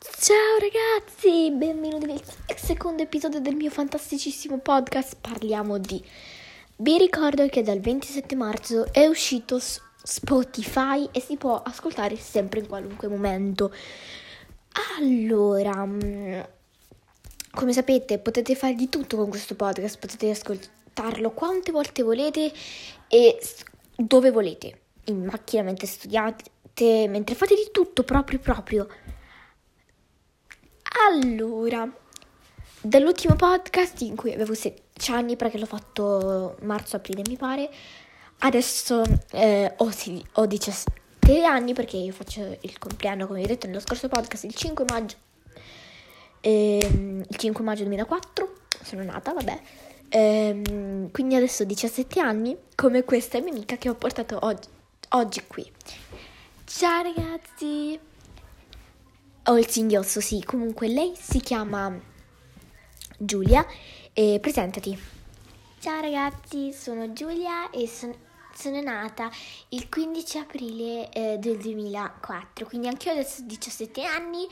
Ciao 0.00 0.58
ragazzi, 0.60 1.50
benvenuti 1.50 2.06
nel 2.06 2.22
secondo 2.56 3.02
episodio 3.02 3.40
del 3.40 3.56
mio 3.56 3.68
fantasticissimo 3.68 4.58
podcast. 4.58 5.16
Parliamo 5.20 5.78
di... 5.78 6.00
Vi 6.76 6.98
ricordo 6.98 7.48
che 7.48 7.62
dal 7.62 7.80
27 7.80 8.36
marzo 8.36 8.92
è 8.92 9.06
uscito 9.06 9.58
Spotify 9.60 11.08
e 11.10 11.18
si 11.18 11.36
può 11.36 11.60
ascoltare 11.60 12.14
sempre 12.14 12.60
in 12.60 12.68
qualunque 12.68 13.08
momento. 13.08 13.74
Allora, 15.00 15.84
mm, 15.84 16.40
come 17.50 17.72
sapete 17.72 18.20
potete 18.20 18.54
fare 18.54 18.74
di 18.74 18.88
tutto 18.88 19.16
con 19.16 19.28
questo 19.28 19.56
podcast, 19.56 19.98
potete 19.98 20.30
ascoltarlo 20.30 21.32
quante 21.32 21.72
volte 21.72 22.04
volete 22.04 22.52
e 23.08 23.36
dove 23.96 24.30
volete, 24.30 24.80
in 25.06 25.24
macchina 25.24 25.64
mentre 25.64 25.88
studiate, 25.88 26.44
mentre 27.08 27.34
fate 27.34 27.56
di 27.56 27.68
tutto 27.72 28.04
proprio 28.04 28.38
proprio. 28.38 28.86
Allora, 31.06 31.88
dall'ultimo 32.80 33.36
podcast 33.36 34.00
in 34.00 34.16
cui 34.16 34.32
avevo 34.32 34.52
16 34.52 35.12
anni, 35.12 35.36
perché 35.36 35.56
l'ho 35.56 35.64
fatto 35.64 36.56
marzo-aprile 36.62 37.22
mi 37.28 37.36
pare, 37.36 37.70
adesso 38.40 39.02
eh, 39.30 39.72
ho, 39.76 39.90
sì, 39.90 40.22
ho 40.32 40.46
17 40.46 41.44
anni 41.44 41.72
perché 41.72 41.96
io 41.96 42.12
faccio 42.12 42.58
il 42.60 42.78
compleanno, 42.78 43.26
come 43.26 43.38
vi 43.38 43.44
ho 43.44 43.48
detto 43.48 43.66
nello 43.68 43.80
scorso 43.80 44.08
podcast, 44.08 44.44
il 44.44 44.54
5 44.54 44.84
maggio, 44.88 45.16
ehm, 46.40 47.24
il 47.28 47.36
5 47.36 47.64
maggio 47.64 47.84
2004, 47.84 48.52
sono 48.82 49.04
nata, 49.04 49.32
vabbè. 49.32 49.60
Ehm, 50.08 51.10
quindi 51.12 51.36
adesso 51.36 51.62
ho 51.62 51.66
17 51.66 52.18
anni, 52.20 52.56
come 52.74 53.04
questa 53.04 53.40
mia 53.40 53.52
amica 53.52 53.76
che 53.76 53.88
ho 53.88 53.94
portato 53.94 54.38
oggi, 54.42 54.68
oggi 55.10 55.42
qui. 55.46 55.70
Ciao 56.64 57.02
ragazzi! 57.02 58.17
Ho 59.48 59.56
il 59.56 59.66
singhiozzo, 59.66 60.20
sì. 60.20 60.42
Comunque 60.44 60.88
lei 60.88 61.14
si 61.16 61.40
chiama 61.40 61.98
Giulia 63.16 63.66
e 64.12 64.38
presentati. 64.42 64.98
Ciao 65.78 66.02
ragazzi, 66.02 66.70
sono 66.74 67.14
Giulia 67.14 67.70
e 67.70 67.88
son, 67.88 68.14
sono 68.54 68.78
nata 68.82 69.30
il 69.70 69.88
15 69.88 70.38
aprile 70.38 71.08
eh, 71.08 71.38
del 71.38 71.56
2004, 71.56 72.66
quindi 72.66 72.88
anche 72.88 73.08
io 73.08 73.14
adesso 73.14 73.40
ho 73.40 73.46
17 73.46 74.04
anni 74.04 74.46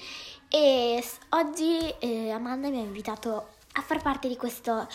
e 0.48 1.04
oggi 1.30 1.94
eh, 1.98 2.30
Amanda 2.30 2.70
mi 2.70 2.78
ha 2.78 2.82
invitato 2.82 3.48
a 3.72 3.82
far 3.82 4.00
parte 4.00 4.28
di 4.28 4.36
questo 4.36 4.88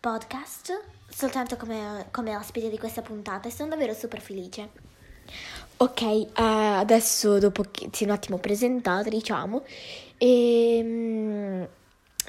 podcast 0.00 0.82
soltanto 1.10 1.56
come, 1.56 2.06
come 2.10 2.34
ospite 2.34 2.70
di 2.70 2.78
questa 2.78 3.02
puntata 3.02 3.48
e 3.48 3.50
sono 3.50 3.68
davvero 3.68 3.92
super 3.92 4.22
felice. 4.22 4.70
Ok, 5.78 6.00
uh, 6.00 6.30
adesso 6.36 7.38
dopo 7.38 7.62
che 7.70 7.90
ti 7.90 8.04
un 8.04 8.10
attimo 8.10 8.38
presentata, 8.38 9.10
diciamo, 9.10 9.62
e, 10.16 10.80
um, 10.82 11.68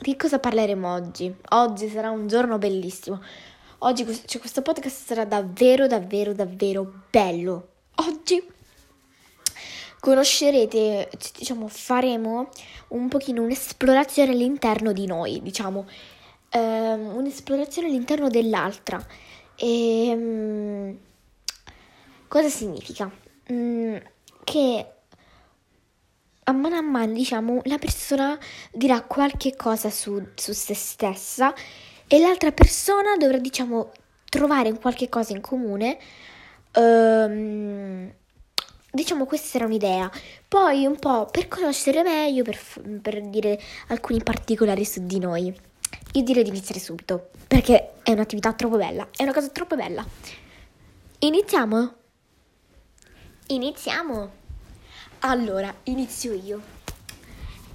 di 0.02 0.18
cosa 0.18 0.38
parleremo 0.38 0.92
oggi? 0.92 1.34
Oggi 1.52 1.88
sarà 1.88 2.10
un 2.10 2.28
giorno 2.28 2.58
bellissimo. 2.58 3.22
Oggi 3.80 4.06
cioè, 4.26 4.42
questo 4.42 4.62
podcast 4.62 5.06
sarà 5.06 5.24
davvero, 5.24 5.88
davvero, 5.88 6.34
davvero 6.34 7.04
bello. 7.10 7.70
Oggi 7.96 8.46
conoscerete, 10.02 11.10
diciamo, 11.38 11.70
faremo 11.70 12.50
un 12.90 13.08
pochino 13.08 13.44
un'esplorazione 13.44 14.32
all'interno 14.34 14.92
di 14.92 15.06
noi, 15.06 15.42
diciamo, 15.42 15.88
um, 16.52 17.16
un'esplorazione 17.16 17.88
all'interno 17.88 18.28
dell'altra. 18.30 19.02
E 19.56 20.14
um, 20.14 20.98
cosa 22.28 22.50
significa? 22.50 23.10
Mm, 23.52 23.96
che 24.44 24.86
a 26.44 26.52
mano 26.54 26.76
a 26.78 26.82
mano, 26.82 27.14
diciamo, 27.14 27.62
la 27.66 27.78
persona 27.78 28.38
dirà 28.72 29.02
qualche 29.02 29.56
cosa 29.56 29.90
su, 29.90 30.30
su 30.36 30.54
se 30.54 30.74
stessa 30.74 31.54
e 32.08 32.20
l'altra 32.20 32.52
persona 32.52 33.18
dovrà, 33.18 33.38
diciamo, 33.38 33.92
trovare 34.30 34.74
qualche 34.74 35.10
cosa 35.10 35.34
in 35.34 35.42
comune. 35.42 35.98
Um, 36.76 38.12
diciamo, 38.92 39.26
questa 39.26 39.58
era 39.58 39.66
un'idea. 39.66 40.10
Poi 40.48 40.86
un 40.86 40.98
po' 40.98 41.26
per 41.26 41.48
conoscere 41.48 42.02
meglio, 42.02 42.44
per, 42.44 42.58
per 43.02 43.22
dire 43.28 43.60
alcuni 43.88 44.24
particolari 44.24 44.86
su 44.86 45.06
di 45.06 45.20
noi. 45.20 45.54
Io 46.14 46.24
direi 46.24 46.44
di 46.44 46.50
iniziare 46.50 46.80
subito, 46.80 47.30
perché 47.48 47.96
è 48.04 48.12
un'attività 48.12 48.54
troppo 48.54 48.78
bella, 48.78 49.08
è 49.16 49.24
una 49.24 49.34
cosa 49.34 49.50
troppo 49.50 49.76
bella. 49.76 50.06
Iniziamo? 51.20 51.94
Iniziamo! 53.50 54.30
Allora, 55.20 55.74
inizio 55.84 56.34
io. 56.34 56.62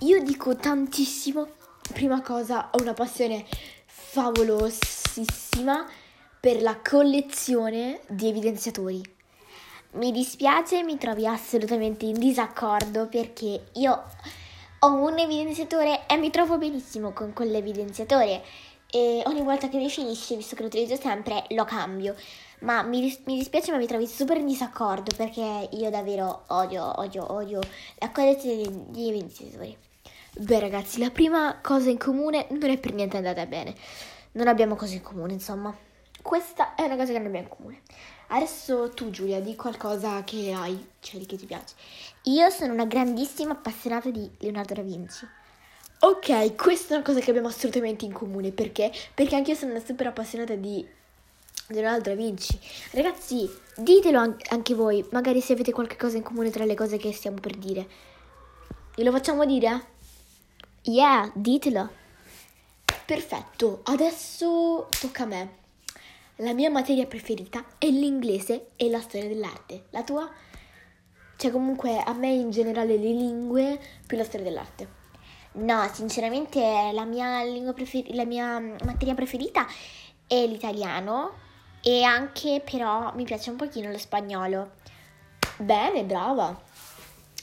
Io 0.01 0.23
dico 0.23 0.55
tantissimo. 0.55 1.49
Prima 1.95 2.21
cosa, 2.21 2.69
ho 2.71 2.83
una 2.83 2.93
passione 2.93 3.47
favolosissima 3.87 5.89
per 6.39 6.61
la 6.61 6.79
collezione 6.79 8.01
di 8.07 8.29
evidenziatori. 8.29 9.01
Mi 9.93 10.13
dispiace, 10.13 10.83
mi 10.83 10.99
trovi 10.99 11.27
assolutamente 11.27 12.05
in 12.05 12.19
disaccordo 12.19 13.07
perché 13.07 13.69
io 13.73 14.03
ho 14.79 14.93
un 14.93 15.19
evidenziatore 15.19 16.07
e 16.07 16.19
mi 16.19 16.29
trovo 16.29 16.59
benissimo 16.59 17.15
con 17.15 17.33
quell'evidenziatore 17.33 18.45
e 18.91 19.23
ogni 19.25 19.41
volta 19.41 19.71
che 19.71 19.79
mi 19.79 19.89
finisce, 19.89 20.37
visto 20.37 20.55
che 20.55 20.61
lo 20.61 20.69
utilizzo 20.69 20.97
sempre, 20.97 21.45
lo 21.49 21.65
cambio. 21.65 22.15
Ma 22.63 22.83
mi, 22.83 23.01
dis- 23.01 23.21
mi 23.25 23.37
dispiace, 23.37 23.73
ma 23.73 23.79
mi 23.79 23.87
trovi 23.87 24.07
super 24.07 24.37
in 24.37 24.47
disaccordo 24.47 25.15
perché 25.17 25.69
io 25.73 25.91
davvero 25.91 26.45
odio, 26.49 26.93
odio, 27.01 27.33
odio 27.33 27.61
la 27.99 28.11
collezione 28.11 28.63
degli 28.91 29.09
evidenziatori. 29.09 29.77
Beh 30.39 30.61
ragazzi, 30.61 31.01
la 31.01 31.11
prima 31.11 31.59
cosa 31.61 31.91
in 31.91 31.99
comune 31.99 32.47
non 32.51 32.71
è 32.71 32.79
per 32.79 32.95
niente 32.95 33.17
andata 33.17 33.45
bene. 33.47 33.75
Non 34.33 34.47
abbiamo 34.47 34.77
cose 34.77 34.95
in 34.95 35.03
comune, 35.03 35.33
insomma. 35.33 35.77
Questa 36.23 36.77
è 36.77 36.85
una 36.85 36.95
cosa 36.95 37.13
che 37.13 37.19
non 37.19 37.27
abbiamo 37.27 37.47
in 37.47 37.55
comune. 37.55 37.81
Adesso 38.29 38.91
tu 38.91 39.11
Giulia, 39.11 39.41
di 39.41 39.57
qualcosa 39.57 40.23
che 40.23 40.53
hai, 40.57 40.89
cioè 41.01 41.21
che 41.27 41.37
ti 41.37 41.47
piace. 41.47 41.75
Io 42.23 42.49
sono 42.49 42.73
una 42.73 42.87
grandissima 42.87 43.53
appassionata 43.53 44.09
di 44.09 44.31
Leonardo 44.39 44.75
da 44.75 44.83
Vinci. 44.83 45.27
Ok, 45.99 46.55
questa 46.55 46.95
è 46.95 46.97
una 46.97 47.05
cosa 47.05 47.19
che 47.19 47.31
abbiamo 47.31 47.49
assolutamente 47.49 48.05
in 48.05 48.13
comune, 48.13 48.53
perché? 48.53 48.93
Perché 49.13 49.35
anche 49.35 49.51
io 49.51 49.57
sono 49.57 49.73
una 49.73 49.85
super 49.85 50.07
appassionata 50.07 50.55
di 50.55 50.87
Da 51.69 52.15
Vinci. 52.15 52.59
Ragazzi, 52.91 53.49
ditelo 53.77 54.37
anche 54.51 54.75
voi, 54.75 55.07
magari 55.13 55.41
se 55.41 55.55
avete 55.55 55.73
qualcosa 55.73 56.17
in 56.17 56.23
comune 56.23 56.51
tra 56.51 56.65
le 56.65 56.75
cose 56.75 56.99
che 56.99 57.13
stiamo 57.13 57.39
per 57.41 57.57
dire. 57.57 57.89
Glielo 58.95 59.11
facciamo 59.11 59.47
dire? 59.47 59.87
Yeah, 60.83 61.31
ditelo. 61.35 61.89
Perfetto, 63.07 63.81
adesso 63.85 64.89
tocca 65.01 65.23
a 65.23 65.27
me. 65.27 65.51
La 66.37 66.53
mia 66.53 66.71
materia 66.71 67.07
preferita 67.07 67.65
è 67.79 67.87
l'inglese 67.87 68.71
e 68.77 68.91
la 68.91 69.01
storia 69.01 69.29
dell'arte. 69.29 69.85
La 69.91 70.03
tua? 70.03 70.31
Cioè 71.37 71.51
comunque 71.51 71.99
a 71.99 72.13
me 72.13 72.33
in 72.33 72.51
generale 72.51 72.97
le 72.97 73.13
lingue 73.13 73.81
più 74.07 74.17
la 74.19 74.25
storia 74.25 74.47
dell'arte. 74.47 74.89
No, 75.53 75.89
sinceramente 75.93 76.91
la 76.93 77.05
mia, 77.05 77.43
prefer- 77.73 78.13
la 78.15 78.25
mia 78.25 78.59
materia 78.59 79.15
preferita 79.15 79.67
è 80.27 80.47
l'italiano 80.47 81.51
e 81.83 82.03
anche 82.05 82.63
però 82.65 83.13
mi 83.15 83.25
piace 83.25 83.51
un 83.51 83.57
pochino 83.57 83.91
lo 83.91 83.99
spagnolo. 83.99 84.73
Bene, 85.59 86.05
brava. 86.05 86.61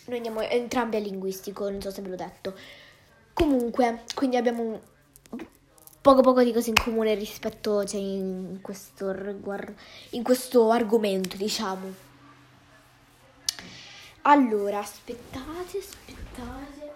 Noi 0.06 0.18
andiamo 0.18 0.42
entrambi 0.42 0.96
a 0.96 1.00
linguistico, 1.00 1.70
non 1.70 1.82
so 1.82 1.92
se 1.92 2.02
ve 2.02 2.10
l'ho 2.10 2.16
detto. 2.16 2.56
Comunque, 3.34 4.04
quindi 4.16 4.38
abbiamo 4.38 4.82
poco 6.02 6.22
poco 6.22 6.42
di 6.44 6.54
cose 6.54 6.70
in 6.70 6.76
comune 6.76 7.14
rispetto 7.14 7.86
cioè, 7.86 8.00
in, 8.00 8.60
questo 8.62 9.12
riguardo, 9.12 9.74
in 10.12 10.24
questo 10.24 10.72
argomento, 10.72 11.36
diciamo. 11.36 12.08
Allora, 14.24 14.80
aspettate, 14.80 15.78
aspettate. 15.78 16.94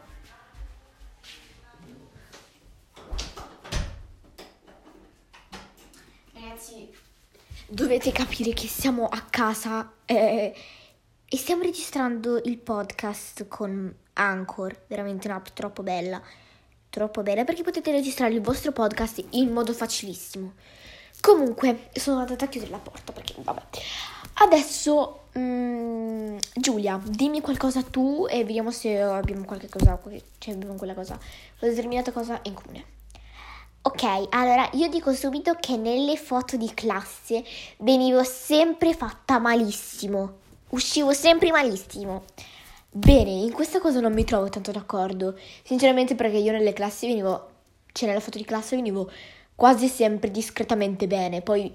Ragazzi, 6.34 7.03
dovete 7.74 8.12
capire 8.12 8.54
che 8.54 8.68
siamo 8.68 9.08
a 9.08 9.22
casa 9.30 9.94
eh, 10.06 10.54
e 11.26 11.38
stiamo 11.38 11.64
registrando 11.64 12.40
il 12.44 12.60
podcast 12.60 13.48
con 13.48 13.92
Anchor, 14.14 14.84
veramente 14.86 15.28
un'app 15.28 15.48
troppo 15.54 15.82
bella, 15.82 16.22
troppo 16.92 17.24
bella 17.24 17.44
perché 17.44 17.64
potete 17.64 17.92
registrare 17.92 18.34
il 18.34 18.42
vostro 18.42 18.72
podcast 18.72 19.26
in 19.32 19.52
modo 19.52 19.74
facilissimo. 19.74 20.54
Comunque, 21.20 21.90
sono 21.94 22.20
andata 22.20 22.46
a 22.46 22.48
chiudere 22.48 22.72
la 22.72 22.78
porta 22.78 23.12
perché 23.12 23.34
vabbè. 23.38 23.62
Adesso 24.36 25.30
mm, 25.40 26.38
Giulia, 26.54 27.02
dimmi 27.04 27.42
qualcosa 27.42 27.82
tu 27.82 28.28
e 28.30 28.44
vediamo 28.44 28.70
se 28.70 29.02
abbiamo 29.02 29.46
qualche 29.46 29.70
cosa, 29.70 30.00
cioè 30.38 30.54
abbiamo 30.54 30.76
quella 30.76 30.94
cosa, 30.94 31.18
una 31.60 31.72
determinata 31.72 32.12
cosa 32.12 32.40
in 32.44 32.54
comune. 32.54 32.86
Ok, 33.86 34.28
allora 34.30 34.70
io 34.76 34.88
dico 34.88 35.12
subito 35.12 35.58
che 35.60 35.76
nelle 35.76 36.16
foto 36.16 36.56
di 36.56 36.74
classe 36.74 37.44
venivo 37.80 38.24
sempre 38.24 38.94
fatta 38.94 39.40
malissimo. 39.40 40.38
Uscivo 40.70 41.12
sempre 41.12 41.52
malissimo. 41.52 42.24
Bene, 42.90 43.32
in 43.32 43.52
questa 43.52 43.82
cosa 43.82 44.00
non 44.00 44.14
mi 44.14 44.24
trovo 44.24 44.48
tanto 44.48 44.72
d'accordo, 44.72 45.38
sinceramente 45.64 46.16
perché 46.16 46.38
io 46.38 46.54
nelle 46.54 46.72
classi 46.72 47.08
venivo, 47.08 47.50
cioè 47.92 48.08
nella 48.08 48.22
foto 48.22 48.38
di 48.38 48.46
classe 48.46 48.78
venivo 48.78 49.12
quasi 49.54 49.90
sempre 49.90 50.32
discretamente 50.32 51.06
bene, 51.06 51.42
poi 51.42 51.70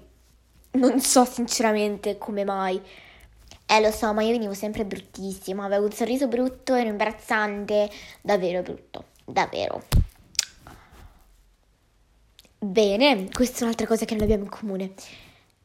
non 0.71 0.99
so 1.01 1.25
sinceramente 1.25 2.17
come 2.17 2.43
mai. 2.43 2.81
Eh 3.67 3.81
lo 3.81 3.91
so, 3.91 4.11
ma 4.13 4.23
io 4.23 4.31
venivo 4.31 4.55
sempre 4.55 4.83
bruttissima, 4.83 5.65
avevo 5.65 5.85
un 5.85 5.91
sorriso 5.91 6.27
brutto, 6.27 6.73
ero 6.73 6.89
imbarazzante, 6.89 7.87
davvero 8.21 8.63
brutto, 8.63 9.03
davvero. 9.25 9.83
Bene, 12.61 13.29
questa 13.31 13.59
è 13.59 13.63
un'altra 13.63 13.87
cosa 13.87 14.03
che 14.03 14.15
non 14.15 14.23
abbiamo 14.23 14.43
in 14.43 14.49
comune. 14.49 14.93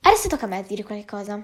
Adesso 0.03 0.29
tocca 0.29 0.45
a 0.45 0.49
me 0.49 0.63
dire 0.63 0.85
qualche 0.85 1.05
cosa. 1.05 1.43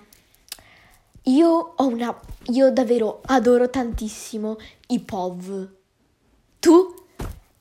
Io 1.25 1.73
ho 1.77 1.87
una... 1.87 2.17
Io 2.51 2.71
davvero 2.71 3.21
adoro 3.27 3.69
tantissimo 3.69 4.59
i 4.89 5.01
POV. 5.01 5.69
Tu? 6.61 6.95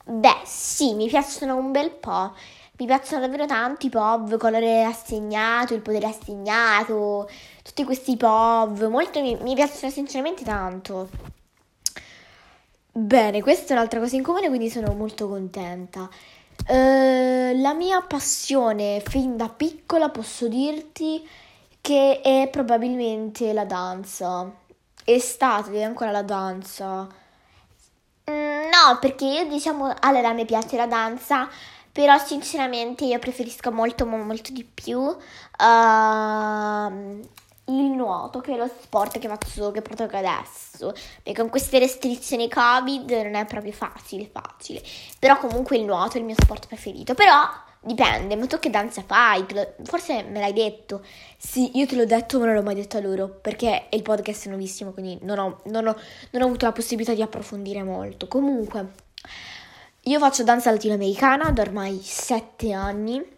Beh, 0.05 0.41
sì, 0.45 0.93
mi 0.93 1.07
piacciono 1.07 1.55
un 1.55 1.71
bel 1.71 1.89
po'. 1.89 2.35
Mi 2.77 2.85
piacciono 2.85 3.21
davvero 3.21 3.47
tanto 3.47 3.87
i 3.87 3.89
POV, 3.89 4.37
colore 4.37 4.83
assegnato, 4.83 5.73
il 5.73 5.81
potere 5.81 6.05
assegnato, 6.05 7.27
tutti 7.63 7.83
questi 7.83 8.15
POV. 8.15 8.83
Molto 8.83 9.19
mi, 9.19 9.35
mi 9.41 9.55
piacciono 9.55 9.91
sinceramente 9.91 10.43
tanto. 10.43 11.09
Bene, 12.91 13.41
questa 13.41 13.73
è 13.73 13.77
un'altra 13.77 13.99
cosa 13.99 14.15
in 14.15 14.23
comune, 14.23 14.47
quindi 14.47 14.69
sono 14.69 14.93
molto 14.93 15.27
contenta. 15.27 16.07
Uh, 16.67 17.59
la 17.61 17.73
mia 17.73 18.01
passione 18.01 19.01
fin 19.05 19.35
da 19.37 19.49
piccola 19.49 20.09
posso 20.09 20.47
dirti 20.47 21.27
che 21.81 22.21
è 22.21 22.47
probabilmente 22.51 23.53
la 23.53 23.65
danza. 23.65 24.51
È 25.03 25.17
stata 25.17 25.71
è 25.71 25.83
ancora 25.83 26.11
la 26.11 26.21
danza. 26.21 27.07
Mm, 28.29 28.69
no, 28.69 28.99
perché 28.99 29.25
io 29.25 29.47
diciamo, 29.47 29.93
allora 30.01 30.33
me 30.33 30.45
piace 30.45 30.77
la 30.77 30.85
danza, 30.85 31.49
però 31.91 32.17
sinceramente 32.17 33.05
io 33.05 33.17
preferisco 33.19 33.71
molto 33.71 34.05
molto 34.05 34.51
di 34.51 34.63
più 34.63 34.99
uh, 34.99 35.17
il 37.77 37.91
nuoto, 37.91 38.41
che 38.41 38.53
è 38.53 38.57
lo 38.57 38.69
sport 38.81 39.19
che 39.19 39.27
faccio, 39.27 39.71
che 39.71 39.81
pratico 39.81 40.17
adesso. 40.17 40.93
Perché 41.23 41.39
con 41.39 41.49
queste 41.49 41.79
restrizioni 41.79 42.49
Covid 42.49 43.09
non 43.09 43.35
è 43.35 43.45
proprio 43.45 43.71
facile, 43.71 44.29
facile. 44.31 44.81
Però 45.19 45.37
comunque 45.37 45.77
il 45.77 45.85
nuoto 45.85 46.17
è 46.17 46.19
il 46.19 46.25
mio 46.25 46.35
sport 46.39 46.67
preferito. 46.67 47.13
Però 47.13 47.31
dipende, 47.81 48.35
ma 48.35 48.45
tu 48.47 48.59
che 48.59 48.69
danza 48.69 49.03
fai? 49.03 49.45
Forse 49.83 50.23
me 50.23 50.39
l'hai 50.39 50.53
detto. 50.53 51.03
Sì, 51.37 51.77
io 51.77 51.85
te 51.85 51.95
l'ho 51.95 52.05
detto, 52.05 52.39
ma 52.39 52.45
non 52.45 52.55
l'ho 52.55 52.63
mai 52.63 52.75
detto 52.75 52.97
a 52.97 53.01
loro. 53.01 53.27
Perché 53.27 53.87
il 53.91 54.01
podcast 54.01 54.45
è 54.45 54.49
nuovissimo, 54.49 54.91
quindi 54.91 55.19
non 55.21 55.37
ho, 55.39 55.61
non 55.65 55.87
ho, 55.87 55.95
non 56.31 56.41
ho 56.41 56.45
avuto 56.45 56.65
la 56.65 56.71
possibilità 56.71 57.13
di 57.13 57.21
approfondire 57.21 57.83
molto. 57.83 58.27
Comunque, 58.27 58.93
io 60.03 60.19
faccio 60.19 60.43
danza 60.43 60.71
latinoamericana 60.71 61.51
da 61.51 61.61
ormai 61.61 61.99
sette 62.01 62.71
anni 62.71 63.37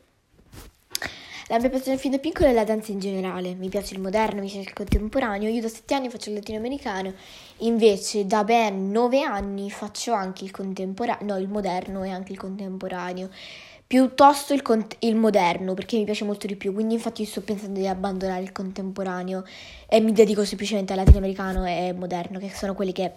la 1.52 1.60
mia 1.60 1.70
passione 1.70 1.98
fin 1.98 2.12
da 2.12 2.18
piccola 2.18 2.48
è 2.48 2.54
la 2.54 2.64
danza 2.64 2.94
in 2.94 3.00
generale, 3.00 3.56
mi 3.56 3.68
piace 3.68 3.94
il 3.94 4.00
moderno, 4.00 4.40
mi 4.40 4.50
piace 4.50 4.70
il 4.70 4.74
contemporaneo, 4.74 5.50
io 5.50 5.60
da 5.60 5.68
7 5.68 5.94
anni 5.94 6.10
faccio 6.10 6.30
il 6.30 6.36
latinoamericano, 6.36 7.14
invece 7.58 8.26
da 8.26 8.46
ben 8.46 8.90
9 8.90 9.22
anni 9.22 9.70
faccio 9.70 10.14
anche 10.14 10.46
il 10.46 10.52
contemporaneo, 10.52 11.28
no 11.28 11.38
il 11.38 11.50
moderno 11.50 12.06
e 12.06 12.10
anche 12.10 12.32
il 12.32 12.38
contemporaneo, 12.38 13.30
piuttosto 13.86 14.54
il, 14.54 14.62
cont- 14.62 14.96
il 15.00 15.18
moderno 15.18 15.74
perché 15.74 15.98
mi 15.98 16.06
piace 16.06 16.24
molto 16.24 16.48
di 16.48 16.56
più, 16.56 16.72
quindi 16.72 16.94
infatti 16.94 17.26
sto 17.26 17.42
pensando 17.42 17.82
di 17.82 17.88
abbandonare 17.88 18.44
il 18.44 18.54
contemporaneo 18.54 19.44
e 19.90 20.00
mi 20.00 20.14
dedico 20.14 20.46
semplicemente 20.46 20.94
al 20.94 21.00
latinoamericano 21.00 21.66
e 21.66 21.92
moderno, 21.92 22.40
che 22.40 22.50
sono 22.50 22.74
quelli 22.74 22.94
che 22.94 23.12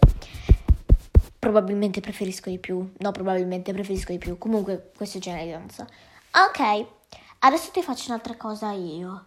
probabilmente 1.39 2.01
preferisco 2.01 2.51
di 2.51 2.59
più, 2.59 2.95
no 2.99 3.13
probabilmente 3.13 3.73
preferisco 3.73 4.11
di 4.11 4.19
più, 4.19 4.39
comunque 4.39 4.91
questo 4.97 5.21
genere 5.21 5.45
di 5.45 5.51
danza. 5.53 5.87
Ok. 6.33 7.04
Adesso 7.45 7.71
ti 7.73 7.83
faccio 7.83 8.05
un'altra 8.09 8.37
cosa 8.37 8.73
io. 8.73 9.25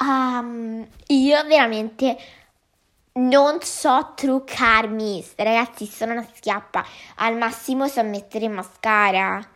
Um, 0.00 0.86
io 1.08 1.44
veramente 1.44 2.16
non 3.12 3.60
so 3.60 4.12
truccarmi. 4.14 5.22
Ragazzi, 5.36 5.84
sono 5.84 6.12
una 6.12 6.26
schiappa. 6.32 6.84
Al 7.16 7.36
massimo 7.36 7.86
so 7.86 8.02
mettere 8.02 8.48
mascara. 8.48 9.46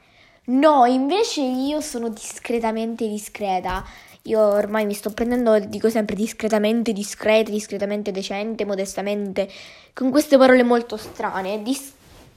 No, 0.45 0.85
invece 0.85 1.41
io 1.41 1.81
sono 1.81 2.11
discretamente 2.11 3.09
discreta. 3.09 3.83
Io 4.25 4.41
ormai 4.41 4.85
mi 4.85 4.95
sto 4.95 5.11
prendendo, 5.13 5.59
dico 5.59 5.89
sempre 5.89 6.15
discretamente 6.15 6.93
discreta, 6.93 7.51
discretamente 7.51 8.13
decente, 8.13 8.67
modestamente, 8.67 9.49
con 9.95 10.11
queste 10.11 10.37
parole 10.37 10.63
molto 10.63 10.99
strane, 10.99 11.63
dis- 11.63 11.93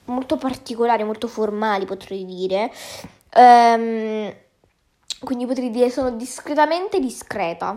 molto 0.06 0.38
particolari, 0.38 1.04
molto 1.04 1.28
formali 1.28 1.86
potrei 1.86 2.26
dire. 2.26 2.72
Um, 3.36 4.34
quindi 5.20 5.46
potrei 5.46 5.70
dire 5.70 5.90
sono 5.90 6.12
discretamente 6.12 7.00
discreta. 7.00 7.76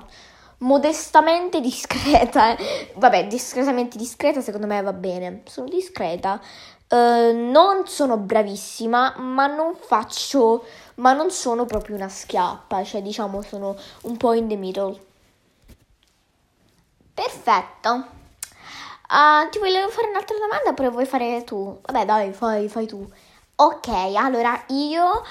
Modestamente 0.58 1.60
discreta. 1.62 2.56
Vabbè, 2.94 3.26
discretamente 3.26 3.96
discreta 3.96 4.40
secondo 4.40 4.66
me 4.66 4.80
va 4.82 4.92
bene. 4.92 5.42
Sono 5.46 5.68
discreta. 5.68 6.40
Uh, 6.90 7.50
non 7.50 7.86
sono 7.86 8.16
bravissima, 8.16 9.16
ma 9.18 9.46
non 9.46 9.74
faccio. 9.76 10.64
Ma 10.96 11.12
non 11.12 11.30
sono 11.30 11.64
proprio 11.64 11.96
una 11.96 12.08
schiappa. 12.08 12.82
Cioè, 12.84 13.02
diciamo, 13.02 13.42
sono 13.42 13.76
un 14.02 14.16
po' 14.16 14.32
in 14.32 14.48
the 14.48 14.56
middle. 14.56 15.06
Perfetto. 17.14 18.16
Uh, 19.10 19.48
ti 19.50 19.58
volevo 19.58 19.88
fare 19.88 20.08
un'altra 20.08 20.36
domanda, 20.38 20.72
però 20.74 20.90
vuoi 20.90 21.06
fare 21.06 21.42
tu? 21.44 21.80
Vabbè, 21.82 22.04
dai, 22.04 22.32
fai, 22.32 22.68
fai 22.68 22.86
tu. 22.86 23.08
Ok, 23.56 23.88
allora 23.88 24.62
io 24.68 25.22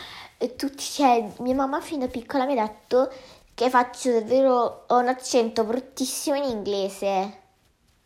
tutti, 0.56 0.84
cioè, 0.84 1.32
mia 1.40 1.56
mamma 1.56 1.82
fin 1.82 2.00
da 2.00 2.08
piccola 2.08 2.46
mi 2.46 2.58
ha 2.58 2.66
detto 2.66 3.12
che 3.54 3.70
faccio 3.70 4.12
davvero 4.12 4.86
un 4.90 5.08
accento 5.08 5.64
bruttissimo 5.64 6.36
in 6.36 6.44
inglese. 6.44 7.40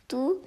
Tu? 0.06 0.40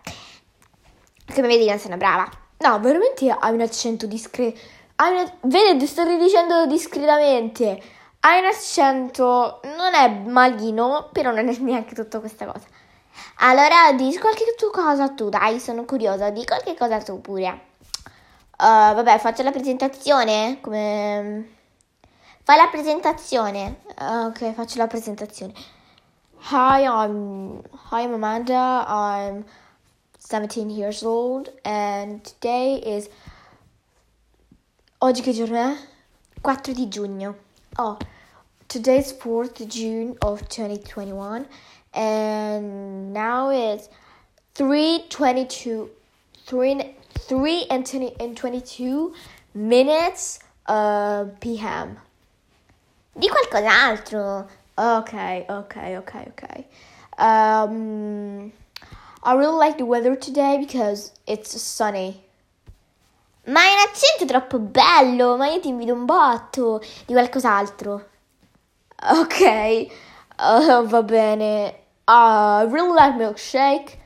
Come 1.35 1.49
vedi 1.49 1.67
non 1.67 1.79
sono 1.79 1.97
brava. 1.97 2.31
No, 2.59 2.79
veramente 2.81 3.29
hai 3.29 3.53
un 3.53 3.61
accento 3.61 4.07
discreto. 4.07 4.59
Vedi, 5.43 5.87
sto 5.87 6.05
dicendo 6.17 6.67
discretamente. 6.67 7.83
Un 8.23 8.45
accento, 8.45 9.61
non 9.77 9.95
è 9.95 10.09
malino, 10.09 11.11
però 11.13 11.31
non 11.31 11.49
è 11.49 11.57
neanche 11.59 11.95
tutta 11.95 12.19
questa 12.19 12.47
cosa. 12.47 12.67
Allora, 13.41 13.93
di 13.93 14.17
qualche 14.19 14.55
tu 14.57 14.71
cosa 14.71 15.11
tu, 15.11 15.29
dai, 15.29 15.61
sono 15.61 15.85
curiosa, 15.85 16.31
di 16.31 16.45
qualche 16.45 16.75
cosa 16.75 16.99
tu 16.99 17.21
pure. 17.21 17.61
Uh, 18.59 18.95
vabbè, 18.95 19.19
faccio 19.19 19.43
la 19.43 19.51
presentazione, 19.51 20.59
come... 20.61 21.55
Fai 22.43 22.57
la 22.57 22.69
presentazione. 22.71 23.81
Uh, 24.01 24.27
ok, 24.27 24.55
faccio 24.55 24.79
la 24.79 24.87
presentazione. 24.87 25.53
Hi, 26.51 26.85
I'm 26.85 27.61
Hi, 27.91 28.03
I'm 28.03 28.15
Amanda. 28.15 28.85
I'm 28.89 29.45
17 30.19 30.71
years 30.71 31.03
old 31.03 31.53
and 31.65 32.23
today 32.23 32.81
is 32.85 33.09
Oggi 35.01 35.21
che 35.21 35.33
giorno 35.33 35.59
è? 35.59 35.77
4 36.41 36.73
di 36.73 36.89
giugno. 36.89 37.37
Oh, 37.77 37.99
today 38.67 38.97
is 38.97 39.13
4th 39.13 39.67
June 39.67 40.17
of 40.21 40.41
2021 40.49 41.47
and 41.93 43.13
now 43.13 43.51
it's 43.51 43.91
3:22 44.55 45.91
3 46.47 46.97
3 47.29 47.67
and, 47.69 47.85
20, 47.85 48.15
and 48.19 48.37
22 48.39 49.13
minutes 49.53 50.39
uh, 50.67 51.27
p.m. 51.41 52.01
Di 53.13 53.29
qualcos'altro. 53.29 54.49
Okay, 54.79 55.45
okay, 55.47 55.99
okay, 55.99 56.27
okay. 56.31 56.67
Um, 57.19 58.51
I 59.23 59.35
really 59.35 59.59
like 59.59 59.77
the 59.77 59.85
weather 59.85 60.17
today 60.17 60.57
because 60.59 61.13
it's 61.27 61.61
sunny. 61.61 62.26
Ma 63.47 63.61
è 63.61 63.73
un 63.73 63.89
accento 63.89 64.25
troppo 64.25 64.59
bello, 64.59 65.37
ma 65.37 65.47
io 65.47 65.61
ti 65.61 65.69
invito 65.69 65.93
un 65.93 66.05
botto 66.05 66.81
di 67.05 67.13
qualcos'altro. 67.13 68.09
Ok, 69.13 69.87
uh, 70.39 70.85
va 70.85 71.03
bene. 71.03 71.85
I 72.09 72.67
really 72.69 72.93
like 72.93 73.17
milkshake. 73.17 73.99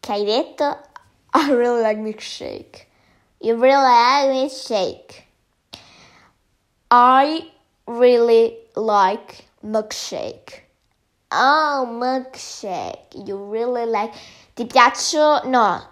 Che 0.00 0.12
hai 0.12 0.24
detto? 0.24 0.64
I 1.34 1.50
really 1.52 1.82
like 1.82 2.00
milkshake. 2.00 2.86
You 3.38 3.56
really 3.60 3.82
like 3.82 4.32
milkshake. 4.32 5.24
I 6.90 7.48
really 7.86 8.66
like 8.74 9.46
milkshake. 9.62 10.64
Oh, 11.30 11.86
milkshake. 11.86 13.14
You 13.24 13.36
really 13.50 13.86
like. 13.86 14.12
Ti 14.54 14.66
piacciono? 14.66 15.48
No. 15.48 15.89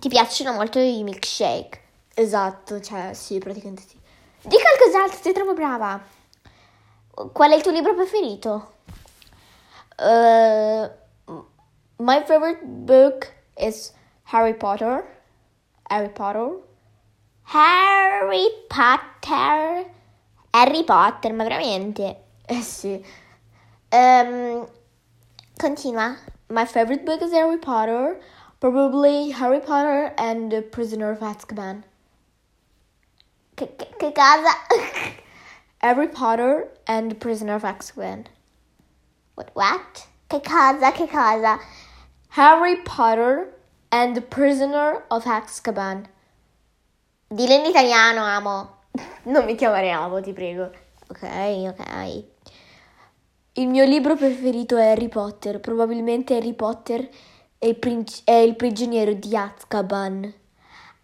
Ti 0.00 0.08
piacciono 0.08 0.54
molto 0.54 0.78
i 0.78 1.02
milkshake? 1.02 1.78
Esatto, 2.14 2.80
cioè, 2.80 3.12
sì, 3.12 3.36
praticamente 3.36 3.82
sì. 3.86 3.98
Di 4.40 4.56
qualcos'altro, 4.56 5.18
sei 5.20 5.34
troppo 5.34 5.52
brava. 5.52 6.02
Qual 7.32 7.50
è 7.50 7.54
il 7.54 7.60
tuo 7.60 7.70
libro 7.70 7.94
preferito? 7.94 8.76
Uh, 9.98 10.88
my 11.96 12.24
favorite 12.24 12.64
book 12.64 13.30
is 13.58 13.92
Harry 14.32 14.54
Potter. 14.54 15.04
Harry 15.82 16.08
Potter. 16.08 16.62
Harry 17.42 18.48
Potter. 18.68 19.90
Harry 20.52 20.84
Potter, 20.84 21.32
ma 21.34 21.42
veramente? 21.42 22.22
Eh 22.46 22.62
sì. 22.62 23.04
Um, 23.90 24.66
continua. 25.58 26.16
My 26.46 26.64
favorite 26.64 27.02
book 27.02 27.20
is 27.20 27.32
Harry 27.32 27.58
Potter. 27.58 28.18
Probably 28.60 29.30
Harry 29.30 29.60
Potter 29.60 30.12
and 30.18 30.52
the 30.52 30.60
Prisoner 30.60 31.12
of 31.12 31.20
Azkaban. 31.20 31.82
Che, 33.56 34.12
cosa? 34.12 34.52
Harry 35.78 36.08
Potter 36.08 36.68
and 36.86 37.10
the 37.10 37.14
Prisoner 37.14 37.54
of 37.54 37.62
Azkaban. 37.62 38.26
What? 39.34 39.50
What? 39.54 40.06
Che 40.28 40.40
cosa? 40.40 40.92
Che 40.92 41.06
cosa? 41.08 41.58
Harry 42.28 42.76
Potter 42.84 43.48
and 43.90 44.14
the 44.14 44.20
Prisoner 44.20 45.04
of 45.10 45.24
Azkaban. 45.24 46.06
Dillo 47.32 47.54
in 47.54 47.64
italiano, 47.64 48.22
amo. 48.22 48.76
Non 49.24 49.46
mi 49.46 49.54
chiamare 49.54 49.90
amo, 49.90 50.20
ti 50.20 50.34
prego. 50.34 50.70
Ok, 51.08 51.22
ok. 51.22 52.24
Il 53.54 53.68
mio 53.68 53.84
libro 53.84 54.16
preferito 54.16 54.76
è 54.76 54.90
Harry 54.90 55.08
Potter. 55.08 55.60
Probabilmente 55.60 56.36
Harry 56.36 56.52
Potter 56.52 57.08
è 57.60 57.66
il, 57.66 57.76
princ- 57.76 58.22
è 58.24 58.32
il 58.32 58.56
prigioniero 58.56 59.12
di 59.12 59.36
Azkaban. 59.36 60.32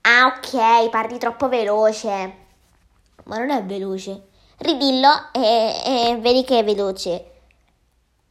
Ah, 0.01 0.35
ok, 0.35 0.89
parli 0.89 1.19
troppo 1.19 1.51
veloce. 1.51 2.35
Ma 3.25 3.37
non 3.37 3.51
è 3.51 3.63
veloce. 3.63 4.29
Ridillo 4.57 5.29
e, 5.33 5.83
e 5.85 6.17
vedi 6.19 6.45
che 6.45 6.61
è 6.61 6.65
veloce. 6.65 7.33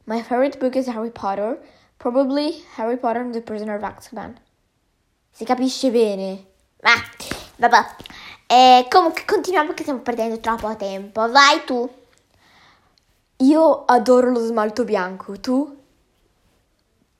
My 0.04 0.22
favorite 0.22 0.58
book 0.58 0.74
is 0.74 0.88
Harry 0.88 1.12
Potter. 1.12 1.56
Probably 1.98 2.64
Harry 2.74 2.96
Potter 2.96 3.20
and 3.20 3.32
the 3.32 3.42
Prisoner 3.42 3.76
of 3.76 3.84
Azkaban. 3.84 4.36
Si 5.30 5.44
capisce 5.44 5.92
bene. 5.92 6.46
Ma, 6.82 6.94
vabbè. 7.58 7.86
Eh, 8.48 8.86
comunque 8.90 9.24
continuiamo 9.24 9.68
perché 9.68 9.82
stiamo 9.82 10.00
perdendo 10.00 10.40
troppo 10.40 10.74
tempo. 10.74 11.30
Vai 11.30 11.62
tu. 11.64 11.88
Io 13.36 13.84
adoro 13.84 14.30
lo 14.30 14.44
smalto 14.44 14.82
bianco, 14.82 15.38
tu? 15.38 15.75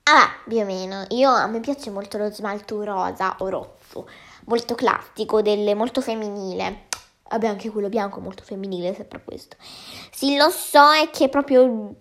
Ah, 0.09 0.31
più 0.47 0.59
o 0.59 0.63
meno. 0.63 1.05
Io, 1.09 1.29
a 1.29 1.47
me 1.47 1.59
piace 1.59 1.89
molto 1.89 2.17
lo 2.17 2.31
smalto 2.31 2.81
rosa 2.81 3.35
o 3.39 3.49
rosso, 3.49 4.07
molto 4.45 4.73
classico, 4.73 5.41
delle, 5.41 5.75
molto 5.75 5.99
femminile. 5.99 6.85
Vabbè, 7.29 7.47
anche 7.47 7.69
quello 7.69 7.89
bianco 7.89 8.21
molto 8.21 8.41
femminile, 8.43 8.95
sempre 8.95 9.21
questo. 9.21 9.57
Sì, 10.09 10.37
lo 10.37 10.49
so, 10.49 10.93
è 10.93 11.09
che 11.09 11.27
proprio 11.27 11.93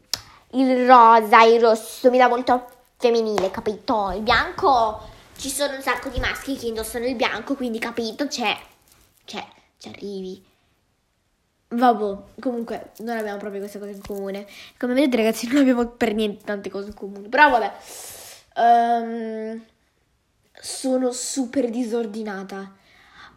il 0.51 0.87
rosa, 0.87 1.43
il 1.43 1.61
rosso 1.61 2.09
mi 2.11 2.19
dà 2.19 2.29
molto 2.29 2.67
femminile, 2.97 3.51
capito? 3.51 4.13
Il 4.15 4.23
bianco, 4.23 5.01
ci 5.37 5.51
sono 5.51 5.75
un 5.75 5.83
sacco 5.83 6.09
di 6.09 6.21
maschi 6.21 6.57
che 6.57 6.67
indossano 6.67 7.07
il 7.07 7.17
bianco, 7.17 7.57
quindi 7.57 7.81
capito, 7.81 8.29
c'è, 8.29 8.57
c'è, 9.25 9.45
ci 9.79 9.89
arrivi. 9.89 10.45
Vabbè, 11.69 12.17
comunque 12.41 12.93
non 12.99 13.17
abbiamo 13.17 13.39
proprio 13.39 13.61
queste 13.61 13.79
cose 13.79 13.93
in 13.93 14.01
comune. 14.01 14.47
Come 14.79 14.95
vedete 14.95 15.17
ragazzi 15.17 15.49
non 15.49 15.59
abbiamo 15.59 15.87
per 15.87 16.15
niente 16.15 16.45
tante 16.45 16.71
cose 16.71 16.89
in 16.89 16.95
comune. 16.95 17.29
Però 17.29 17.51
vabbè. 17.51 17.73
Um, 18.57 19.65
sono 20.53 21.13
super 21.13 21.69
disordinata. 21.69 22.73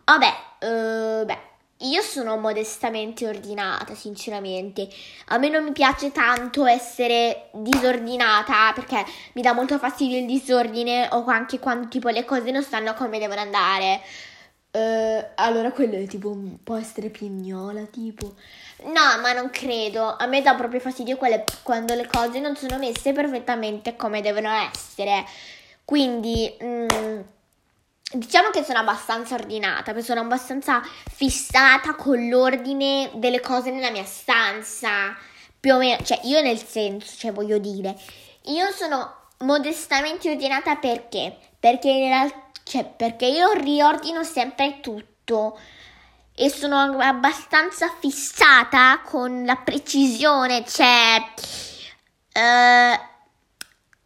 Vabbè, 0.06 0.34
uh, 0.62 1.26
beh, 1.26 1.38
io 1.82 2.02
sono 2.02 2.38
modestamente 2.38 3.28
ordinata, 3.28 3.96
sinceramente. 3.96 4.88
A 5.28 5.38
me 5.38 5.50
non 5.50 5.64
mi 5.64 5.72
piace 5.72 6.12
tanto 6.12 6.66
essere 6.66 7.50
disordinata 7.54 8.74
perché 8.74 9.04
mi 9.34 9.42
dà 9.42 9.54
molto 9.54 9.78
fastidio 9.78 10.18
il 10.18 10.26
disordine 10.26 11.08
o 11.12 11.26
anche 11.28 11.60
quando 11.60 11.88
tipo 11.88 12.10
le 12.10 12.26
cose 12.26 12.52
non 12.52 12.64
stanno 12.64 12.94
come 12.96 13.18
devono 13.20 13.40
andare. 13.40 14.02
Uh, 14.72 15.26
allora 15.36 15.72
quello 15.72 15.96
è 15.96 16.06
tipo 16.06 16.38
può 16.64 16.76
essere 16.76 17.10
pignola, 17.10 17.86
tipo. 17.86 18.36
No, 18.84 19.20
ma 19.22 19.34
non 19.34 19.50
credo. 19.50 20.16
A 20.16 20.26
me 20.28 20.42
dà 20.42 20.54
proprio 20.54 20.80
fastidio 20.80 21.18
quelle, 21.18 21.44
quando 21.64 21.96
le 21.96 22.08
cose 22.08 22.40
non 22.40 22.56
sono 22.56 22.78
messe 22.78 23.12
perfettamente 23.12 23.96
come 23.96 24.22
devono 24.22 24.52
essere. 24.52 25.26
Quindi, 25.84 26.56
mm, 26.64 27.20
diciamo 28.14 28.50
che 28.52 28.64
sono 28.64 28.80
abbastanza 28.80 29.36
ordinata, 29.36 30.00
sono 30.02 30.22
abbastanza 30.22 30.82
fissata 30.84 31.96
con 31.96 32.28
l'ordine 32.28 33.10
delle 33.16 33.40
cose 33.40 33.72
nella 33.72 33.90
mia 33.90 34.06
stanza. 34.06 35.18
Più 35.60 35.74
o 35.74 35.78
meno, 35.78 36.04
cioè 36.04 36.20
io 36.24 36.42
nel 36.42 36.64
senso, 36.64 37.18
cioè 37.18 37.32
voglio 37.32 37.58
dire, 37.58 37.98
io 38.44 38.72
sono 38.72 39.16
modestamente 39.40 40.30
ordinata 40.30 40.76
perché? 40.76 41.36
Perché 41.60 41.90
in 41.90 42.08
realtà 42.08 42.49
cioè, 42.70 42.86
perché 42.86 43.26
io 43.26 43.52
riordino 43.54 44.24
sempre 44.24 44.80
tutto 44.80 45.60
e 46.36 46.50
sono 46.52 47.00
abbastanza 47.00 47.92
fissata 48.00 49.02
con 49.04 49.44
la 49.44 49.56
precisione, 49.56 50.64
cioè 50.66 51.18
uh, 52.36 53.00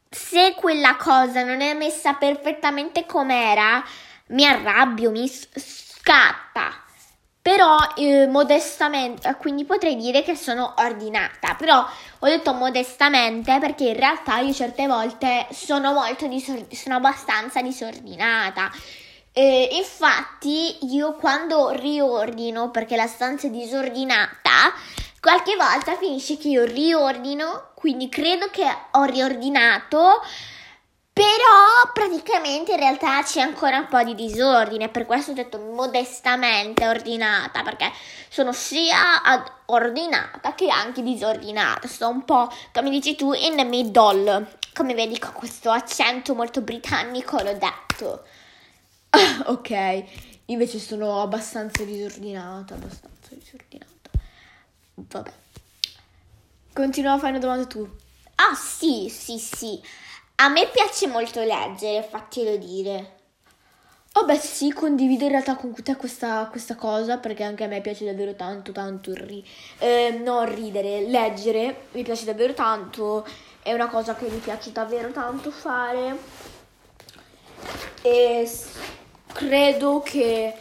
se 0.09 0.53
quella 0.55 0.95
cosa 0.95 1.43
non 1.43 1.59
è 1.59 1.73
messa 1.73 2.13
perfettamente 2.13 3.05
com'era, 3.05 3.83
mi 4.27 4.45
arrabbio, 4.45 5.11
mi 5.11 5.29
scatta. 5.29 6.82
Però 7.43 7.75
eh, 7.97 8.25
modestamente, 8.25 9.35
quindi 9.35 9.65
potrei 9.65 9.97
dire 9.97 10.23
che 10.23 10.33
sono 10.33 10.75
ordinata, 10.77 11.55
però 11.55 11.85
ho 12.19 12.25
detto 12.25 12.53
modestamente 12.53 13.59
perché 13.59 13.89
in 13.89 13.97
realtà 13.97 14.37
io 14.37 14.53
certe 14.53 14.87
volte 14.87 15.47
sono 15.51 15.91
molto 15.91 16.25
disor- 16.27 16.73
sono 16.73 16.95
abbastanza 16.95 17.61
disordinata. 17.61 18.71
E 19.33 19.67
infatti 19.73 20.85
io 20.95 21.15
quando 21.15 21.71
riordino 21.71 22.71
perché 22.71 22.95
la 22.95 23.07
stanza 23.07 23.47
è 23.47 23.49
disordinata, 23.49 24.73
qualche 25.19 25.57
volta 25.57 25.97
finisce 25.97 26.37
che 26.37 26.47
io 26.47 26.63
riordino, 26.63 27.71
quindi 27.75 28.07
credo 28.07 28.47
che 28.51 28.65
ho 28.91 29.03
riordinato 29.03 30.21
Però 31.13 31.91
praticamente 31.93 32.71
in 32.71 32.79
realtà 32.79 33.21
c'è 33.21 33.39
ancora 33.39 33.77
un 33.77 33.87
po' 33.87 34.01
di 34.01 34.15
disordine, 34.15 34.89
per 34.89 35.05
questo 35.05 35.29
ho 35.29 35.35
detto 35.35 35.59
modestamente 35.59 36.87
ordinata, 36.87 37.61
perché 37.61 37.91
sono 38.29 38.51
sia 38.51 38.97
ordinata 39.65 40.55
che 40.55 40.69
anche 40.69 41.03
disordinata. 41.03 41.87
Sto 41.87 42.09
un 42.09 42.25
po', 42.25 42.51
come 42.73 42.89
dici 42.89 43.15
tu, 43.15 43.31
in 43.33 43.55
the 43.55 43.63
middle. 43.63 44.57
Come 44.73 44.95
vedi 44.95 45.19
con 45.19 45.33
questo 45.33 45.69
accento 45.69 46.33
molto 46.33 46.61
britannico 46.61 47.39
l'ho 47.39 47.53
detto. 47.53 48.23
ok, 49.45 50.03
invece 50.45 50.79
sono 50.79 51.21
abbastanza 51.21 51.83
disordinata, 51.83 52.73
abbastanza 52.73 53.35
disordinata. 53.35 54.09
Vabbè. 54.95 55.31
Continua 56.73 57.13
a 57.13 57.17
fare 57.19 57.33
una 57.33 57.39
domanda 57.39 57.67
tu. 57.67 57.87
Ah 58.35 58.55
sì, 58.55 59.09
sì, 59.09 59.37
sì. 59.37 59.79
A 60.35 60.49
me 60.49 60.67
piace 60.67 61.07
molto 61.07 61.41
leggere, 61.41 62.03
fattelo 62.03 62.57
dire. 62.57 63.21
Oh 64.15 64.25
beh 64.25 64.37
sì, 64.37 64.71
condivido 64.71 65.23
in 65.23 65.31
realtà 65.31 65.55
con 65.55 65.73
te 65.73 65.95
questa, 65.95 66.47
questa, 66.51 66.75
cosa 66.75 67.17
perché 67.17 67.43
anche 67.43 67.63
a 67.63 67.67
me 67.67 67.81
piace 67.81 68.05
davvero 68.05 68.35
tanto, 68.35 68.71
tanto 68.71 69.11
ri- 69.13 69.43
eh, 69.79 70.19
non 70.23 70.53
ridere, 70.53 71.01
leggere, 71.07 71.87
mi 71.93 72.03
piace 72.03 72.25
davvero 72.25 72.53
tanto, 72.53 73.25
è 73.63 73.73
una 73.73 73.87
cosa 73.87 74.15
che 74.15 74.27
mi 74.27 74.37
piace 74.37 74.71
davvero 74.71 75.11
tanto 75.11 75.49
fare 75.49 76.17
e 78.03 78.47
credo 79.33 80.01
che 80.01 80.53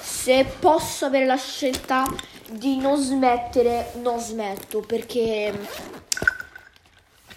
se 0.00 0.46
posso 0.58 1.04
avere 1.04 1.26
la 1.26 1.36
scelta 1.36 2.06
di 2.48 2.78
non 2.78 2.96
smettere, 2.96 3.92
non 4.00 4.18
smetto 4.18 4.80
perché 4.80 5.52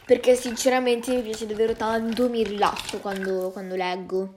perché 0.07 0.35
sinceramente 0.35 1.13
mi 1.13 1.21
piace 1.21 1.45
davvero 1.45 1.73
tanto, 1.73 2.29
mi 2.29 2.41
rilasso 2.41 2.99
quando, 2.99 3.51
quando 3.51 3.75
leggo. 3.75 4.35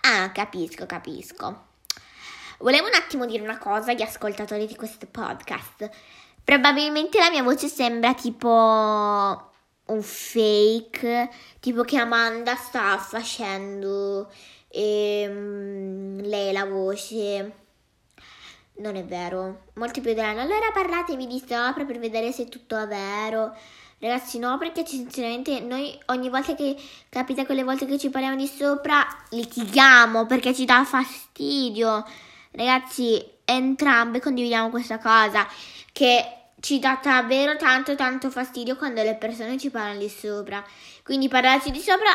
Ah, 0.00 0.32
capisco, 0.32 0.86
capisco. 0.86 1.66
Volevo 2.58 2.88
un 2.88 2.94
attimo 2.94 3.24
dire 3.24 3.40
una 3.40 3.58
cosa 3.58 3.92
agli 3.92 4.02
ascoltatori 4.02 4.66
di 4.66 4.74
questo 4.74 5.06
podcast. 5.08 5.88
Probabilmente 6.42 7.20
la 7.20 7.30
mia 7.30 7.44
voce 7.44 7.68
sembra 7.68 8.12
tipo 8.14 9.52
un 9.86 10.02
fake, 10.02 11.30
tipo 11.60 11.82
che 11.82 11.96
Amanda 11.96 12.56
sta 12.56 12.98
facendo 12.98 14.28
ehm, 14.66 16.22
lei 16.22 16.52
la 16.52 16.64
voce. 16.64 17.52
Non 18.78 18.96
è 18.96 19.04
vero. 19.04 19.66
Molti 19.74 20.00
più 20.00 20.12
diranno, 20.12 20.40
allora 20.40 20.72
parlatevi 20.72 21.28
di 21.28 21.38
sopra 21.38 21.84
per 21.84 22.00
vedere 22.00 22.32
se 22.32 22.48
tutto 22.48 22.76
è 22.76 22.88
vero. 22.88 23.56
Ragazzi, 24.04 24.38
no, 24.38 24.58
perché 24.58 24.84
sinceramente 24.84 25.60
noi 25.60 25.98
ogni 26.08 26.28
volta 26.28 26.54
che 26.54 26.76
capita 27.08 27.46
quelle 27.46 27.62
volte 27.62 27.86
che 27.86 27.98
ci 27.98 28.10
parliamo 28.10 28.36
di 28.36 28.46
sopra 28.46 29.02
litighiamo 29.30 30.26
perché 30.26 30.52
ci 30.52 30.66
dà 30.66 30.84
fastidio. 30.84 32.04
Ragazzi, 32.50 33.24
entrambe 33.46 34.20
condividiamo 34.20 34.68
questa 34.68 34.98
cosa 34.98 35.48
che 35.90 36.22
ci 36.60 36.78
dà 36.78 37.00
davvero 37.02 37.56
tanto 37.56 37.94
tanto 37.94 38.28
fastidio 38.28 38.76
quando 38.76 39.02
le 39.02 39.14
persone 39.14 39.56
ci 39.56 39.70
parlano 39.70 40.00
di 40.00 40.10
sopra. 40.10 40.62
Quindi 41.02 41.28
parlarci 41.28 41.70
di 41.70 41.80
sopra 41.80 42.10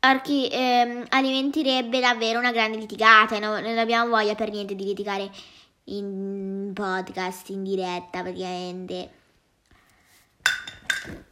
archi, 0.00 0.48
ehm, 0.50 1.04
alimenterebbe 1.08 2.00
davvero 2.00 2.40
una 2.40 2.50
grande 2.50 2.78
litigata. 2.78 3.38
No? 3.38 3.60
Non 3.60 3.78
abbiamo 3.78 4.10
voglia 4.10 4.34
per 4.34 4.50
niente 4.50 4.74
di 4.74 4.82
litigare 4.82 5.30
in 5.84 6.72
podcast, 6.74 7.48
in 7.50 7.62
diretta 7.62 8.22
praticamente. 8.22 9.17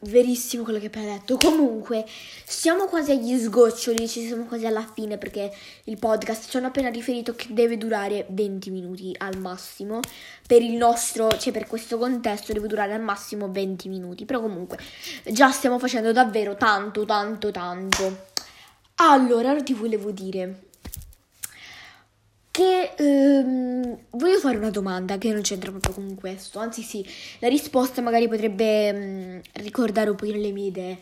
Verissimo 0.00 0.62
quello 0.62 0.78
che 0.78 0.84
hai 0.86 0.90
appena 0.94 1.12
detto. 1.14 1.36
Comunque, 1.36 2.04
siamo 2.44 2.84
quasi 2.84 3.12
agli 3.12 3.36
sgoccioli, 3.38 4.06
ci 4.06 4.26
siamo 4.26 4.44
quasi 4.44 4.66
alla 4.66 4.86
fine 4.92 5.16
perché 5.16 5.50
il 5.84 5.98
podcast 5.98 6.50
ci 6.50 6.56
hanno 6.58 6.66
appena 6.66 6.90
riferito 6.90 7.34
che 7.34 7.46
deve 7.50 7.78
durare 7.78 8.26
20 8.28 8.70
minuti 8.70 9.14
al 9.18 9.38
massimo. 9.38 10.00
Per 10.46 10.60
il 10.60 10.74
nostro, 10.74 11.28
cioè 11.38 11.52
per 11.52 11.66
questo 11.66 11.98
contesto 11.98 12.52
deve 12.52 12.68
durare 12.68 12.92
al 12.92 13.00
massimo 13.00 13.50
20 13.50 13.88
minuti. 13.88 14.24
Però 14.26 14.40
comunque, 14.40 14.78
già 15.24 15.50
stiamo 15.50 15.78
facendo 15.78 16.12
davvero 16.12 16.56
tanto, 16.56 17.04
tanto, 17.04 17.50
tanto. 17.50 18.34
Allora, 18.96 19.50
ora 19.50 19.62
ti 19.62 19.74
volevo 19.74 20.10
dire 20.10 20.65
che 22.56 22.94
ehm, 22.96 23.98
voglio 24.12 24.38
fare 24.38 24.56
una 24.56 24.70
domanda 24.70 25.18
che 25.18 25.30
non 25.30 25.42
c'entra 25.42 25.70
proprio 25.70 25.92
con 25.92 26.14
questo, 26.14 26.58
anzi 26.58 26.80
sì, 26.80 27.06
la 27.40 27.48
risposta 27.48 28.00
magari 28.00 28.28
potrebbe 28.28 28.92
mh, 28.92 28.98
mm, 28.98 29.38
ricordare 29.64 30.08
un 30.08 30.16
pochino 30.16 30.38
le 30.38 30.52
mie 30.52 30.68
idee. 30.68 30.98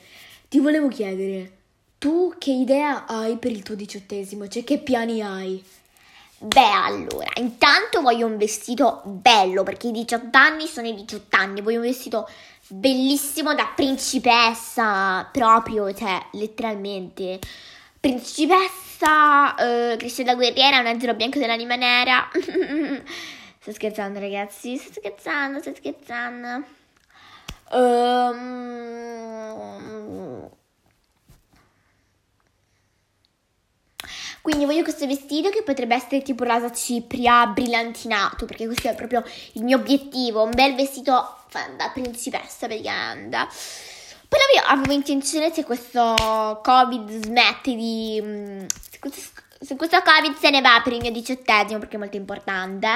Ti 0.48 0.58
volevo 0.58 0.88
chiedere, 0.88 1.58
tu 1.98 2.34
che 2.38 2.50
idea 2.50 3.06
hai 3.06 3.36
per 3.36 3.52
il 3.52 3.62
tuo 3.62 3.76
diciottesimo? 3.76 4.48
Cioè 4.48 4.64
che 4.64 4.78
piani 4.78 5.22
hai? 5.22 5.62
Beh, 6.38 6.72
allora, 6.72 7.30
intanto 7.36 8.00
voglio 8.00 8.26
un 8.26 8.36
vestito 8.36 9.02
bello, 9.04 9.62
perché 9.62 9.86
i 9.88 9.92
18 9.92 10.36
anni 10.36 10.66
sono 10.66 10.88
i 10.88 10.94
18 10.94 11.36
anni, 11.36 11.60
voglio 11.60 11.78
un 11.78 11.86
vestito 11.86 12.28
bellissimo 12.66 13.54
da 13.54 13.70
principessa, 13.76 15.28
proprio, 15.30 15.94
cioè, 15.94 16.20
letteralmente, 16.32 17.38
principessa 18.04 19.54
uh, 19.56 19.96
Cristina 19.96 20.34
Guerriera, 20.34 20.78
un 20.78 20.84
angelo 20.86 21.14
bianco 21.14 21.38
dell'anima 21.38 21.74
nera. 21.74 22.28
sto 23.58 23.72
scherzando, 23.72 24.18
ragazzi. 24.18 24.76
Sto 24.76 24.92
scherzando, 25.00 25.58
sto 25.60 25.74
scherzando. 25.74 26.66
Um... 27.70 28.42
Quindi 34.42 34.66
voglio 34.66 34.82
questo 34.82 35.06
vestito 35.06 35.48
che 35.48 35.62
potrebbe 35.62 35.94
essere 35.94 36.20
tipo 36.20 36.44
rosa 36.44 36.70
cipria 36.70 37.46
brillantinato, 37.46 38.44
perché 38.44 38.66
questo 38.66 38.90
è 38.90 38.94
proprio 38.94 39.24
il 39.52 39.64
mio 39.64 39.78
obiettivo, 39.78 40.42
un 40.42 40.50
bel 40.50 40.74
vestito 40.74 41.38
da 41.78 41.88
principessa 41.90 42.66
praticamente. 44.28 44.28
Poi 44.28 44.62
avevo 44.66 44.92
intenzione 44.92 45.52
se 45.52 45.64
questo 45.64 46.60
Covid 46.62 47.24
smette 47.24 47.74
di... 47.74 48.20
Mm, 48.22 48.64
se 49.60 49.76
questo 49.76 50.02
Covid 50.02 50.36
se 50.36 50.50
ne 50.50 50.60
va 50.60 50.80
per 50.82 50.92
il 50.92 51.00
mio 51.00 51.10
diciottesimo 51.10 51.78
perché 51.78 51.96
è 51.96 51.98
molto 51.98 52.16
importante. 52.16 52.88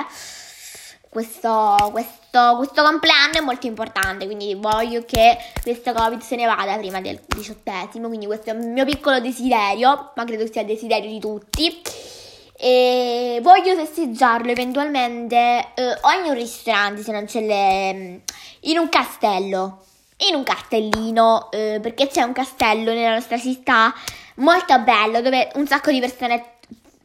Questo, 1.08 1.88
questo, 1.90 2.56
questo 2.56 2.82
compleanno 2.82 3.38
è 3.38 3.40
molto 3.40 3.66
importante, 3.66 4.26
quindi 4.26 4.54
voglio 4.54 5.04
che 5.06 5.38
questo 5.62 5.94
Covid 5.94 6.20
se 6.20 6.36
ne 6.36 6.44
vada 6.44 6.76
prima 6.76 7.00
del 7.00 7.18
diciottesimo, 7.26 8.08
quindi 8.08 8.26
questo 8.26 8.50
è 8.50 8.52
il 8.52 8.58
mio 8.58 8.84
piccolo 8.84 9.18
desiderio, 9.18 10.12
ma 10.14 10.24
credo 10.24 10.46
sia 10.46 10.60
il 10.60 10.66
desiderio 10.66 11.08
di 11.08 11.18
tutti. 11.18 11.80
E 12.60 13.38
voglio 13.40 13.74
festeggiarlo 13.74 14.50
eventualmente 14.50 15.72
eh, 15.74 15.98
o 16.02 16.10
in 16.10 16.26
un 16.26 16.34
ristorante 16.34 17.02
se 17.02 17.12
non 17.12 17.24
c'è 17.24 17.40
le... 17.40 18.22
in 18.60 18.78
un 18.78 18.88
castello 18.90 19.84
in 20.28 20.34
un 20.34 20.42
castellino, 20.42 21.50
eh, 21.50 21.78
perché 21.80 22.08
c'è 22.08 22.22
un 22.22 22.32
castello 22.32 22.92
nella 22.92 23.14
nostra 23.14 23.38
città 23.38 23.94
molto 24.36 24.78
bello 24.80 25.20
dove 25.20 25.50
un 25.54 25.66
sacco 25.66 25.90
di 25.90 26.00
persone 26.00 26.54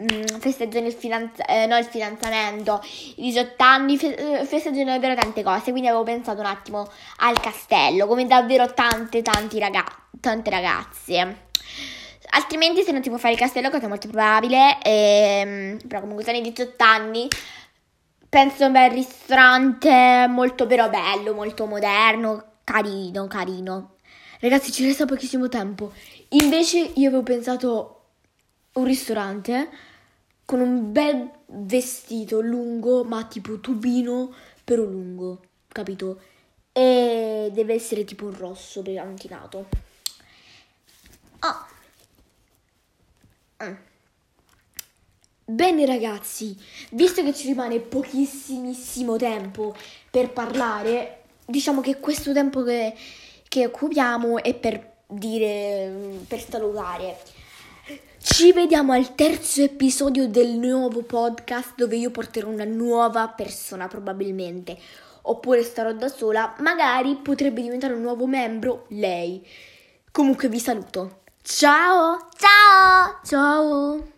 mm, 0.02 0.40
festeggiano 0.40 0.88
il, 0.88 0.94
fidanz- 0.94 1.44
eh, 1.48 1.66
no, 1.68 1.78
il 1.78 1.86
fidanzamento, 1.86 2.82
i 3.18 3.24
18 3.24 3.64
anni, 3.64 3.98
fe- 3.98 4.40
eh, 4.40 4.46
festeggiano 4.46 4.92
davvero 4.92 5.14
tante 5.16 5.44
cose, 5.44 5.72
quindi 5.72 5.88
avevo 5.88 6.04
pensato 6.04 6.40
un 6.40 6.48
attimo 6.48 6.90
al 7.18 7.40
castello, 7.40 8.08
come 8.08 8.26
davvero 8.26 8.74
tante, 8.74 9.22
tante, 9.22 9.60
raga- 9.60 9.86
tante 10.20 10.50
ragazze. 10.50 11.42
Altrimenti 12.36 12.82
se 12.82 12.92
non 12.92 13.04
si 13.04 13.10
può 13.10 13.20
fare 13.20 13.34
il 13.34 13.40
castello, 13.40 13.70
cosa 13.70 13.88
molto 13.88 14.08
probabile, 14.08 14.80
ehm, 14.82 15.78
però 15.88 16.00
comunque 16.00 16.24
sono 16.24 16.38
i 16.38 16.42
18 16.42 16.84
anni, 16.84 17.28
penso 18.28 18.64
a 18.64 18.68
un 18.68 18.74
bel 18.74 18.90
ristorante 18.90 20.26
molto 20.28 20.66
però 20.66 20.90
bello, 20.90 21.36
molto 21.36 21.68
moderno, 21.68 22.53
carino, 22.64 23.28
carino. 23.28 23.96
Ragazzi, 24.40 24.72
ci 24.72 24.86
resta 24.86 25.06
pochissimo 25.06 25.48
tempo. 25.48 25.94
Invece 26.30 26.80
io 26.80 27.08
avevo 27.08 27.24
pensato 27.24 28.02
un 28.74 28.86
ristorante 28.86 29.70
con 30.46 30.60
un 30.60 30.92
bel 30.92 31.30
vestito 31.48 32.42
lungo, 32.42 33.04
ma 33.04 33.26
tipo 33.26 33.60
tubino, 33.60 34.34
però 34.64 34.84
lungo, 34.84 35.42
capito? 35.68 36.20
E 36.72 37.50
deve 37.54 37.74
essere 37.74 38.04
tipo 38.04 38.26
un 38.26 38.38
rosso 38.38 38.82
brillantinato. 38.82 39.68
Oh. 41.40 41.66
Mm. 43.64 43.76
Bene 45.46 45.86
ragazzi, 45.86 46.58
visto 46.92 47.22
che 47.22 47.34
ci 47.34 47.48
rimane 47.48 47.80
pochissimissimo 47.80 49.18
tempo 49.18 49.76
per 50.10 50.32
parlare, 50.32 51.23
diciamo 51.46 51.82
che 51.82 52.00
questo 52.00 52.34
tempo 52.34 52.64
che, 52.64 52.94
che 53.48 53.66
occupiamo 53.66 54.42
è 54.44 54.54
per 54.54 54.92
dire, 55.08 56.22
per 56.28 56.40
salutare. 56.40 57.18
Ci 58.18 58.54
vediamo 58.54 58.94
al 58.94 59.16
terzo 59.16 59.62
episodio 59.62 60.30
del 60.30 60.58
nuovo 60.58 61.02
podcast 61.02 61.74
dove 61.76 61.98
io 61.98 62.10
porterò 62.10 62.48
una 62.48 62.64
nuova 62.64 63.28
persona 63.28 63.88
probabilmente. 63.88 64.78
Oppure 65.24 65.64
starò 65.64 65.92
da 65.94 66.08
sola, 66.08 66.56
magari 66.60 67.16
potrebbe 67.18 67.62
diventare 67.62 67.94
un 67.94 68.02
nuovo 68.02 68.26
membro 68.26 68.86
lei. 68.90 69.46
Comunque 70.12 70.48
vi 70.50 70.60
saluto. 70.60 71.22
Ciao! 71.42 72.30
Ciao! 72.38 73.20
Ciao! 73.26 74.13